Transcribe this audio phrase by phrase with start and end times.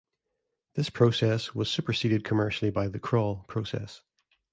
[0.73, 4.01] This process was superseded commercially by the Kroll process.